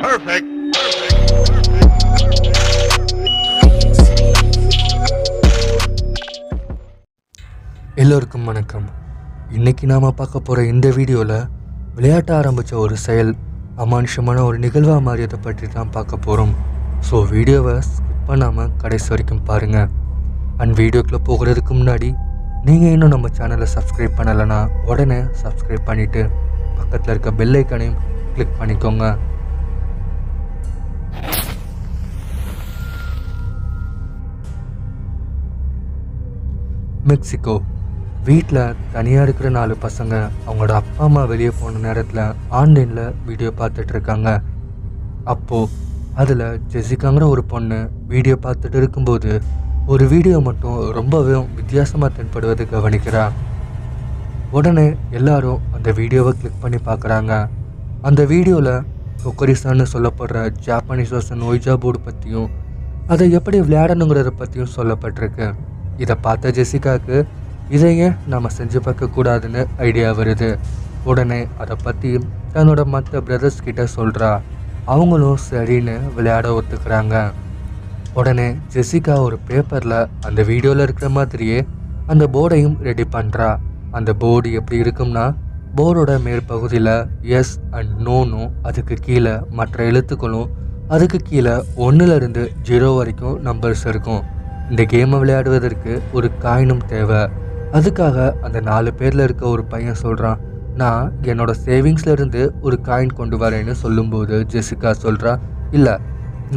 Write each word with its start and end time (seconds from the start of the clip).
Perfect. 0.00 0.46
எல்லோருக்கும் 7.96 8.44
வணக்கம். 8.44 8.86
இன்னைக்கு 9.50 9.84
நாம் 9.86 10.06
பார்க்க 10.18 10.40
போகிற 10.40 10.64
இந்த 10.64 10.88
வீடியோவில் 10.98 11.34
விளையாட்ட 11.96 12.30
ஆரம்பித்த 12.38 12.72
ஒரு 12.76 12.96
செயல் 12.96 13.32
அமானுஷமான 13.76 14.42
ஒரு 14.48 14.58
நிகழ்வாக 14.58 15.00
மாறியதை 15.00 15.38
பற்றி 15.46 15.66
தான் 15.68 15.90
பார்க்க 15.90 16.24
போகிறோம் 16.26 16.52
ஸோ 17.08 17.18
வீடியோவை 17.32 17.74
ஸ்கிப் 17.88 18.26
பண்ணாமல் 18.28 18.70
கடைசி 18.82 19.08
வரைக்கும் 19.12 19.42
பாருங்கள் 19.44 19.88
அண்ட் 20.62 20.76
வீடியோக்குள்ளே 20.80 21.20
போகிறதுக்கு 21.30 21.74
முன்னாடி 21.74 22.10
நீங்கள் 22.64 22.94
இன்னும் 22.94 23.14
நம்ம 23.14 23.30
சேனலை 23.38 23.68
சப்ஸ்கிரைப் 23.76 24.18
பண்ணலைன்னா 24.20 24.60
உடனே 24.86 25.20
சப்ஸ்கிரைப் 25.42 25.88
பண்ணிவிட்டு 25.90 26.22
பக்கத்தில் 26.78 27.12
இருக்க 27.14 27.32
பெல் 27.32 27.58
ஐக்கனையும் 27.60 27.98
கிளிக் 28.34 28.58
பண்ணிக்கோங்க. 28.58 29.04
மெக்சிகோ. 37.08 37.54
வீட்டில் 38.26 38.74
தனியாக 38.94 39.24
இருக்கிற 39.26 39.48
நாலு 39.56 39.74
பசங்க 39.84 40.14
அவங்களோட 40.46 40.72
அப்பா 40.80 41.04
அம்மா 41.06 41.22
வெளியே 41.30 41.52
போன 41.60 41.80
நேரத்தில் 41.84 42.20
ஆன்லைனில் 42.58 43.14
வீடியோ 43.28 43.50
பார்த்துட்டு 43.60 43.92
இருக்காங்க. 43.94 44.28
அப்போது 45.32 45.70
அதில் 46.22 46.44
ஜெசிகாங்கிற 46.72 47.26
ஒரு 47.34 47.42
பொண்ணு 47.52 47.78
வீடியோ 48.12 48.36
பார்த்துட்டு 48.46 48.78
இருக்கும்போது 48.82 49.30
ஒரு 49.92 50.04
வீடியோ 50.12 50.40
மட்டும் 50.48 50.78
ரொம்பவே 50.98 51.36
வித்தியாசமாக 51.60 52.10
தென்படுவதை 52.18 52.66
கவனிக்கிறா. 52.74 53.24
உடனே 54.58 54.86
எல்லாரும் 55.20 55.64
அந்த 55.76 55.88
வீடியோவை 56.00 56.34
கிளிக் 56.40 56.62
பண்ணி 56.64 56.80
பார்க்குறாங்க. 56.90 57.32
அந்த 58.08 58.20
வீடியோவில் 58.34 58.74
கொக்கரிசான்னு 59.24 59.86
சொல்லப்படுற 59.94 60.38
ஜாப்பனீஸ் 60.66 61.16
வருஷன் 61.16 61.48
ஒய்ஜா 61.50 61.74
போர்டு 61.82 62.00
பற்றியும் 62.06 62.50
அதை 63.12 63.24
எப்படி 63.38 63.58
விளையாடணுங்கிறத 63.66 64.30
பற்றியும் 64.42 64.74
சொல்லப்பட்டிருக்கு. 64.78 65.48
இதை 66.04 66.14
பார்த்த 66.26 66.52
ஜெசிகாவுக்கு 66.58 67.18
இதையே 67.76 68.06
நாம் 68.32 68.54
செஞ்சு 68.58 68.78
பார்க்கக்கூடாதுன்னு 68.86 69.62
ஐடியா 69.88 70.08
வருது. 70.20 70.48
உடனே 71.10 71.40
அதை 71.62 71.76
பற்றி 71.84 72.10
தன்னோட 72.54 72.80
மற்ற 72.94 73.20
பிரதர்ஸ் 73.26 73.64
கிட்ட 73.66 73.82
சொல்கிறா 73.96 74.30
அவங்களும் 74.94 75.42
சரின்னு 75.48 75.94
விளையாட 76.16 76.48
ஒத்துக்கிறாங்க. 76.58 77.16
உடனே 78.20 78.48
ஜெசிகா 78.74 79.16
ஒரு 79.26 79.36
பேப்பரில் 79.48 79.98
அந்த 80.28 80.40
வீடியோவில் 80.50 80.84
இருக்கிற 80.86 81.08
மாதிரியே 81.18 81.58
அந்த 82.12 82.24
போர்டையும் 82.34 82.76
ரெடி 82.88 83.04
பண்ணுறா 83.14 83.50
அந்த 83.98 84.10
போர்டு 84.22 84.48
எப்படி 84.58 84.82
இருக்கும்னா 84.84 85.24
போர்டோட 85.78 86.12
மேற்பகுதியில் 86.24 86.94
எஸ் 87.38 87.54
அண்ட் 87.78 87.92
நோனும் 88.06 88.50
அதுக்கு 88.68 88.94
கீழே 89.06 89.34
மற்ற 89.58 89.84
எழுத்துக்களும் 89.90 90.50
அதுக்கு 90.94 91.18
கீழே 91.28 91.54
ஒன்றுலேருந்து 91.86 92.44
ஜீரோ 92.68 92.88
வரைக்கும் 92.96 93.36
நம்பர்ஸ் 93.48 93.84
இருக்கும். 93.90 94.22
இந்த 94.70 94.82
கேமை 94.90 95.16
விளையாடுவதற்கு 95.20 95.92
ஒரு 96.16 96.28
காயினும் 96.42 96.82
தேவை. 96.92 97.20
அதுக்காக 97.76 98.16
அந்த 98.46 98.58
நாலு 98.68 98.90
பேரில் 98.98 99.22
இருக்க 99.24 99.44
ஒரு 99.46 99.62
பையன் 99.64 99.98
சொல்கிறான் 100.02 100.40
நான் 100.80 101.06
என்னோட 101.30 101.52
சேவிங்ஸ்லேருந்து 101.64 102.42
ஒரு 102.66 102.76
காயின் 102.88 103.16
கொண்டு 103.20 103.36
வரேன்னு 103.38 103.74
சொல்லும்போது 103.84 104.36
ஜெசிகா 104.52 104.90
சொல்கிறா 105.04 105.32
இல்லை 105.70 105.94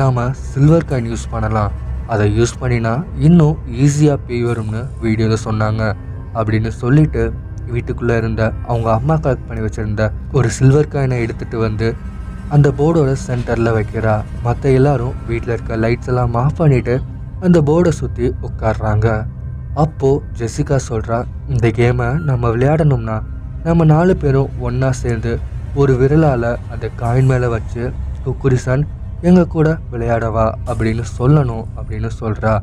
நாம் 0.01 0.19
சில்வர் 0.51 0.87
காயின் 0.89 1.09
யூஸ் 1.11 1.25
பண்ணலாம். 1.31 1.71
அதை 2.13 2.25
யூஸ் 2.39 2.53
பண்ணினா 2.61 2.93
இன்னும் 3.27 3.57
ஈஸியாக 3.85 4.19
பே 4.27 4.37
வரும்னு 4.49 4.81
வீடியோவில் 5.05 5.43
சொன்னாங்க 5.47 5.83
அப்படின்னு 6.39 6.71
சொல்லிட்டு 6.81 7.23
வீட்டுக்குள்ளே 7.73 8.15
இருந்த 8.21 8.41
அவங்க 8.69 8.89
அம்மா 8.97 9.15
கலெக்ட் 9.23 9.47
பண்ணி 9.47 9.63
வச்சுருந்த 9.65 10.05
ஒரு 10.37 10.49
சில்வர் 10.57 10.91
காயினை 10.93 11.19
எடுத்துகிட்டு 11.25 11.59
வந்து 11.65 11.89
அந்த 12.49 12.69
போர்டோட 12.79 13.11
சென்டரில் 13.27 13.75
வைக்கிறா. 13.79 14.15
மற்ற 14.43 14.71
எல்லாரும் 14.79 15.17
வீட்டில் 15.31 15.55
இருக்க 15.55 15.77
லைட்ஸ் 15.85 16.11
எல்லாம் 16.13 16.37
ஆஃப் 16.43 16.59
பண்ணிவிட்டு 16.61 16.95
அந்த 17.43 17.61
போர்டை 17.61 17.89
சுற்றி 17.89 18.33
உட்காடுறாங்க 18.41 19.07
அப்போது 19.75 20.21
ஜெசிகா 20.37 20.77
சொல்கிறா 20.89 21.17
இந்த 21.47 21.67
கேமை 21.69 22.15
நம்ம 22.23 22.49
விளையாடணும்னா 22.49 23.15
நம்ம 23.63 23.83
நாலு 23.85 24.17
பேரும் 24.17 24.49
ஒன்றா 24.59 24.91
சேர்ந்து 24.91 25.33
ஒரு 25.75 25.93
விரலால் 25.97 26.57
அந்த 26.69 26.89
காயின் 27.01 27.25
மேலே 27.25 27.47
வச்சு 27.47 27.83
குக்குரிசன் 28.25 28.83
எங்கள் 29.21 29.47
கூட 29.47 29.79
விளையாடவா 29.91 30.45
அப்படின்னு 30.67 31.03
சொல்லணும் 31.17 31.65
அப்படின்னு 31.77 32.07
சொல்கிறா 32.19 32.53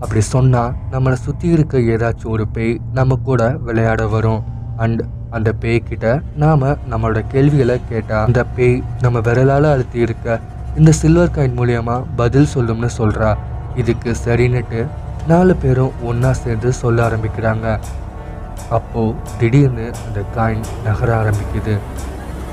அப்படி 0.00 0.20
சொன்னால் 0.20 0.74
நம்மளை 0.90 1.14
சுற்றி 1.14 1.48
இருக்க 1.48 1.78
ஏதாச்சும் 1.78 2.30
ஒரு 2.30 2.48
பேய் 2.48 2.80
நம்ம 2.92 3.16
கூட 3.16 3.48
விளையாட 3.58 4.06
வரும். 4.06 4.42
அண்ட் 4.76 5.02
அந்த 5.30 5.52
பேய்கிட்ட 5.60 6.06
நாம் 6.36 6.64
நம்மளோட 6.90 7.26
கேள்விகளை 7.28 7.80
கேட்டால் 7.88 8.26
அந்த 8.26 8.44
பேய் 8.56 8.82
நம்ம 9.00 9.20
விரலால் 9.20 9.64
அழுத்தி 9.64 9.98
இருக்க 9.98 10.40
இந்த 10.76 10.92
சில்வர் 10.92 11.34
காயின் 11.36 11.56
மூலியமாக 11.56 12.04
பதில் 12.16 12.52
சொல்லும்னு 12.54 12.90
சொல்கிறா 12.98 13.30
இதுக்கு 13.82 14.10
சரின்னுட்டு 14.24 14.80
நாலு 15.30 15.54
பேரும் 15.62 15.94
ஒன்றா 16.08 16.32
சேர்ந்து 16.42 16.70
சொல்ல 16.80 16.98
ஆரம்பிக்கிறாங்க. 17.08 17.66
அப்போது 18.76 19.16
திடீர்னு 19.38 19.86
அந்த 20.06 20.20
காயின் 20.36 20.66
நகர 20.84 21.08
ஆரம்பிக்குது. 21.20 21.74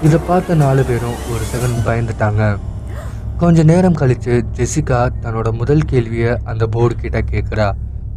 இதை 0.07 0.19
பார்த்த 0.27 0.55
நாலு 0.63 0.83
பேரும் 0.89 1.17
ஒரு 1.33 1.43
செகண்ட் 1.53 1.81
பயந்துட்டாங்க. 1.87 2.43
கொஞ்ச 3.41 3.63
நேரம் 3.71 3.99
கழித்து 4.01 4.33
ஜெசிகா 4.57 4.99
தன்னோட 5.23 5.51
முதல் 5.61 5.87
கேள்வியை 5.91 6.31
அந்த 6.51 6.63
போர்டு 6.67 6.95
கிட்ட 6.95 7.19
கேட்குறா 7.31 7.67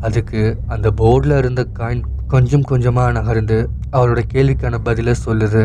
அதுக்கு 0.07 0.43
அந்த 0.75 0.89
போர்டில் 1.01 1.37
இருந்த 1.39 1.63
காயின் 1.79 2.05
கொஞ்சம் 2.33 2.67
கொஞ்சமாக 2.71 3.15
நகர்ந்து 3.19 3.59
அவரோட 3.93 4.21
கேள்விக்கான 4.35 4.79
பதிலை 4.89 5.15
சொல்லுது. 5.27 5.63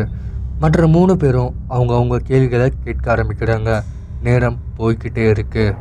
மற்ற 0.62 0.86
மூணு 0.86 1.16
பேரும் 1.22 1.54
அவங்க 1.68 1.92
அவங்க 1.94 2.18
கேள்விகளை 2.30 2.68
கேட்க 2.84 3.06
ஆரம்பிக்கிறாங்க. 3.14 3.70
நேரம் 4.26 4.58
போய்கிட்டே 4.78 5.24
இருக்குது 5.32 5.76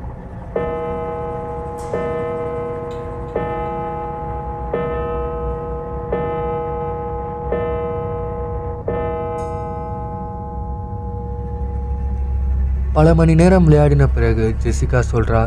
பல 13.01 13.11
மணி 13.19 13.33
நேரம் 13.39 13.65
விளையாடின 13.67 14.05
பிறகு 14.15 14.55
ஜெசிகா 14.63 14.99
சொல்கிறா 15.11 15.39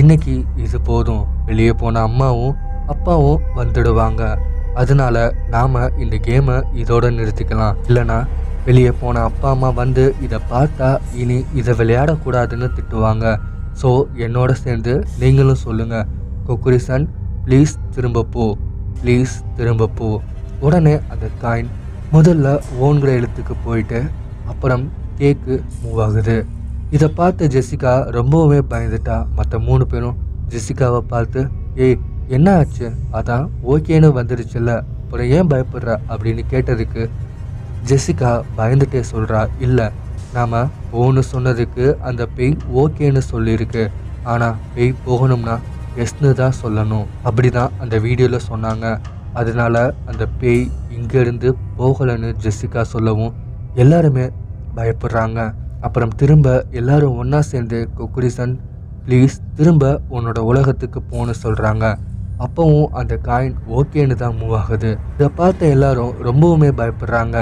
இன்னைக்கு 0.00 0.34
இது 0.64 0.78
போதும். 0.88 1.22
வெளியே 1.46 1.72
போன 1.80 2.02
அம்மாவும் 2.08 2.52
அப்பாவும் 2.92 3.40
வந்துடுவாங்க. 3.56 4.22
அதனால 4.80 5.16
நாம் 5.54 5.74
இந்த 6.04 6.16
கேமை 6.26 6.56
இதோட 6.82 7.10
நிறுத்திக்கலாம். 7.16 7.78
இல்லைனா 7.88 8.18
வெளியே 8.66 8.92
போன 9.00 9.22
அப்பா 9.30 9.48
அம்மா 9.54 9.70
வந்து 9.80 10.04
இதை 10.26 10.38
பார்த்தா 10.52 10.90
இனி 11.22 11.38
இதை 11.62 11.74
விளையாடக்கூடாதுன்னு 11.80 12.68
திட்டுவாங்க. 12.76 13.34
ஸோ 13.82 13.90
என்னோட 14.26 14.52
சேர்ந்து 14.62 14.94
நீங்களும் 15.24 15.60
சொல்லுங்கள் 15.64 16.06
கொக்குரிசன் 16.46 17.08
ப்ளீஸ் 17.48 17.74
திரும்ப 17.96 18.24
போ. 18.36 18.46
ப்ளீஸ் 19.02 19.34
திரும்ப 19.58 19.90
போ. 20.00 20.12
உடனே 20.60 20.94
அந்த 21.08 21.26
காயின் 21.42 21.74
முதல்ல 22.14 22.56
ஓன்கிற 22.84 23.10
எழுத்துக்கு 23.20 23.56
போயிட்டு 23.66 24.02
அப்புறம் 24.46 24.86
கேக்கு 25.20 25.56
மூவ் 25.82 26.00
ஆகுது. 26.06 26.38
இதை 26.96 27.08
பார்த்த 27.08 27.46
ஜெசிகா 27.46 27.90
ரொம்பவுமே 28.16 28.60
பயந்துட்டா. 28.70 29.16
மற்ற 29.36 29.58
மூணு 29.58 29.86
பேரும் 29.86 30.16
ஜெசிகாவை 30.52 31.00
பார்த்து 31.12 31.40
ஏய் 31.84 31.98
என்ன 32.36 32.54
ஆச்சு? 32.60 32.86
அதான் 33.18 33.44
ஓகேன்னு 33.72 34.08
வந்துருச்சுல்ல. 34.16 34.72
அப்புறம் 35.02 35.28
ஏன் 35.36 35.50
பயப்படுற? 35.52 35.90
அப்படின்னு 36.12 36.42
கேட்டதுக்கு 36.52 37.02
ஜெசிகா 37.90 38.30
பயந்துட்டே 38.58 39.02
சொல்கிறா 39.12 39.42
இல்லை 39.58 39.86
நாம் 40.32 40.58
ஓன்னு 41.02 41.22
சொன்னதுக்கு 41.32 41.86
அந்த 42.00 42.26
பேய் 42.26 42.56
ஓகேன்னு 42.82 43.22
சொல்லியிருக்கு. 43.32 43.84
ஆனால் 44.24 44.58
பேய் 44.74 44.92
போகணும்னா 45.06 45.56
எஸ்னு 45.96 46.34
தான் 46.42 46.58
சொல்லணும். 46.62 47.06
அப்படி 47.22 47.50
தான் 47.50 47.72
அந்த 47.78 47.98
வீடியோவில் 47.98 48.46
சொன்னாங்க. 48.50 49.00
அதனால 49.32 49.94
அந்த 50.06 50.26
பேய் 50.40 50.62
இங்கேருந்து 50.98 51.50
போகலைன்னு 51.78 52.30
ஜெசிகா 52.44 52.82
சொல்லவும் 52.82 53.34
எல்லாருமே 53.74 54.26
பயப்படுறாங்க. 54.76 55.40
அப்புறம் 55.80 56.12
திரும்ப 56.16 56.48
எல்லாரும் 56.70 57.16
ஒன்றா 57.16 57.40
சேர்ந்து 57.40 57.78
கொக்குரிசன் 57.98 58.54
ப்ளீஸ் 59.04 59.36
திரும்ப 59.58 59.84
உன்னோட 60.10 60.38
உலகத்துக்கு 60.50 61.00
போன்னு 61.12 61.34
சொல்கிறாங்க 61.44 61.84
அப்பவும் 62.44 62.92
அந்த 62.92 63.14
காயின் 63.28 63.56
ஓகேன்னு 63.78 64.14
தான் 64.14 64.36
மூவ் 64.40 64.54
ஆகுது. 64.58 64.90
இதை 65.16 65.28
பார்த்த 65.40 65.66
எல்லாரும் 65.66 66.12
ரொம்பவுமே 66.28 66.70
பயப்படுறாங்க. 66.80 67.36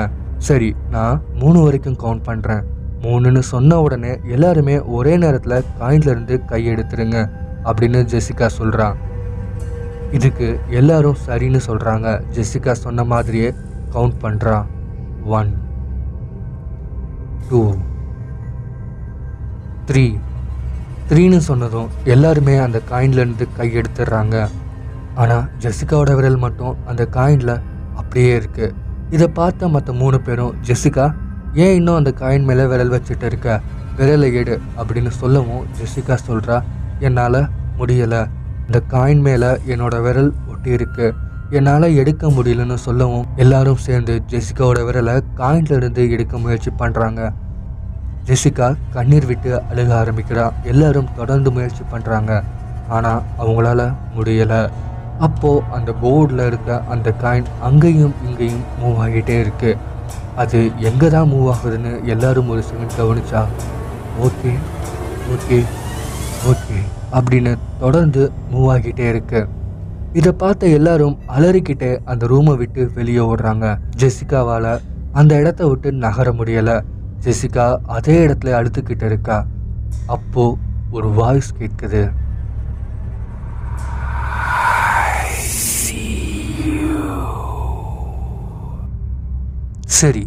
சரி 0.49 0.71
நான் 0.91 1.21
மூணு 1.41 1.59
வரைக்கும் 1.61 1.99
கவுண்ட் 2.03 2.25
பண்ணுறேன் 2.29 2.65
மூணுன்னு 3.03 3.43
சொன்ன 3.53 3.81
உடனே 3.81 4.13
எல்லாருமே 4.35 4.77
ஒரே 4.97 5.13
நேரத்தில் 5.17 5.67
காயின்லேருந்து 5.81 6.37
கையெடுத்துருங்க 6.51 7.19
அப்படின்னு 7.65 8.01
ஜெசிகா 8.13 8.47
சொல்கிறான் 8.59 8.97
இதுக்கு 10.13 10.49
எல்லாரும் 10.71 11.21
சரின்னு 11.27 11.61
சொல்கிறாங்க 11.69 12.09
ஜெசிகா 12.37 12.73
சொன்ன 12.85 13.05
மாதிரியே 13.05 13.51
கவுண்ட் 13.95 14.19
பண்ணுறான் 14.23 14.67
ஒன் 15.39 15.51
டூ 17.51 17.61
த்ரீ 19.89 20.05
த்ரீன்னு 21.11 21.39
சொன்னதும் 21.49 21.89
எல்லாருமே 22.15 22.55
அந்த 22.65 22.79
காயின்லேருந்து 22.91 23.45
கை 23.59 23.69
எடுத்துடுறாங்க. 23.79 24.37
ஆனால் 25.23 25.47
ஜெசிகாவோட 25.63 26.11
விரல் 26.19 26.37
மட்டும் 26.43 26.75
அந்த 26.91 27.03
காயினில் 27.17 27.55
அப்படியே 28.01 28.33
இருக்குது 28.41 28.75
இதை 29.17 29.29
பார்த்த 29.39 29.69
மற்ற 29.75 29.93
மூணு 30.01 30.19
பேரும் 30.27 30.57
ஜெசிகா 30.69 31.07
ஏன் 31.65 31.75
இன்னும் 31.79 31.99
அந்த 32.01 32.11
காயின் 32.21 32.47
மேலே 32.49 32.67
விரல் 32.73 32.93
வச்சுட்டு 32.97 33.27
இருக்க? 33.31 33.49
விரலை 33.99 34.29
எடு 34.41 34.57
அப்படின்னு 34.79 35.13
சொல்லவும் 35.21 35.65
ஜெசிகா 35.79 36.17
சொல்கிறா 36.29 36.59
என்னால் 37.09 37.41
முடியலை. 37.79 38.23
இந்த 38.67 38.79
காயின் 38.95 39.25
மேலே 39.29 39.51
என்னோட 39.73 39.97
விரல் 40.07 40.31
ஒட்டி 40.53 40.71
இருக்கு. 40.79 41.07
என்னால் 41.59 41.95
எடுக்க 42.01 42.27
முடியலன்னு 42.37 42.79
சொல்லவும் 42.87 43.27
எல்லாரும் 43.43 43.83
சேர்ந்து 43.89 44.15
ஜெசிகாவோட 44.33 44.81
விரலை 44.89 45.15
காயின்லேருந்து 45.43 46.03
எடுக்க 46.15 46.39
முயற்சி 46.39 46.71
பண்ணுறாங்க 46.83 47.21
ஜெசிகா 48.29 48.67
கண்ணீர் 48.95 49.27
விட்டு 49.29 49.51
அழுக 49.71 49.91
ஆரம்பிக்கிறா. 50.01 50.47
எல்லாரும் 50.73 51.13
தொடர்ந்து 51.19 51.51
முயற்சி 51.57 51.83
பண்ணுறாங்க 51.93 52.33
ஆனால் 52.97 53.23
அவங்களால 53.43 53.81
முடியலை. 54.17 54.61
அப்போது 55.27 55.63
அந்த 55.77 55.91
போர்டில் 56.03 56.43
இருக்க 56.49 56.81
அந்த 56.95 57.09
காயின் 57.23 57.49
அங்கேயும் 57.69 58.17
இங்கேயும் 58.27 58.67
மூவ் 58.81 58.99
ஆகிட்டே 59.05 59.37
இருக்கு. 59.45 59.71
அது 60.43 60.59
எங்கே 60.89 61.09
தான் 61.15 61.31
மூவ் 61.33 61.49
ஆகுதுன்னு 61.53 61.93
எல்லாரும் 62.15 62.51
ஒரு 62.55 62.63
செகண்ட் 62.69 62.99
கவனிச்சா 62.99 63.41
ஓகே 64.27 64.53
ஓகே 65.35 65.59
ஓகே 66.51 66.79
அப்படின்னு 67.19 67.53
தொடர்ந்து 67.85 68.23
மூவ் 68.53 68.69
ஆகிட்டே 68.75 69.07
இருக்கு. 69.15 69.41
இதை 70.19 70.33
பார்த்த 70.43 70.77
எல்லாரும் 70.77 71.17
அலறிக்கிட்டே 71.37 71.91
அந்த 72.11 72.27
ரூமை 72.35 72.55
விட்டு 72.61 72.85
வெளியே 72.99 73.25
ஓடுறாங்க. 73.31 73.67
ஜெசிகாவால் 74.03 74.71
அந்த 75.21 75.33
இடத்த 75.43 75.63
விட்டு 75.73 75.89
நகர 76.07 76.31
முடியலை. 76.39 76.77
ஜெசிகா 77.25 77.67
அதே 77.97 78.17
இடத்துல 78.27 78.57
அழுத்துக்கிட்டு 78.59 79.07
இருக்கா. 79.11 79.37
அப்போ 80.17 80.45
ஒரு 80.97 81.09
வாய்ஸ் 81.21 81.51
கேட்குது. 81.61 82.03
சரி 89.99 90.23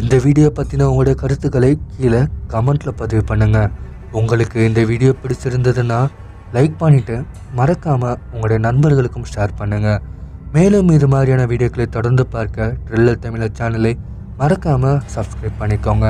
இந்த 0.00 0.14
வீடியோ 0.24 0.48
பற்றின 0.56 0.86
உங்களோட 0.90 1.12
கருத்துக்களை 1.20 1.70
கீழே 1.92 2.20
கமெண்ட்டில் 2.52 2.98
பதிவு 3.00 3.22
பண்ணுங்கள் 3.30 3.70
உங்களுக்கு 4.20 4.58
இந்த 4.68 4.80
வீடியோ 4.90 5.12
பிடிச்சிருந்ததுன்னா 5.22 6.00
லைக் 6.54 6.74
பண்ணிவிட்டு 6.82 7.16
மறக்காமல் 7.58 8.18
உங்களுடைய 8.32 8.58
நண்பர்களுக்கும் 8.66 9.30
ஷேர் 9.32 9.54
பண்ணுங்கள் 9.60 10.02
மேலும் 10.52 10.90
இது 10.96 11.06
மாதிரியான 11.14 11.46
வீடியோக்களை 11.52 11.86
தொடர்ந்து 11.96 12.24
பார்க்க 12.34 12.66
ட்ரில்லர் 12.86 13.22
தமிழர் 13.24 13.56
சேனலை 13.58 13.92
மறக்காமல் 14.40 15.02
சப்ஸ்கிரைப் 15.14 15.60
பண்ணிக்கோங்க. 15.60 16.06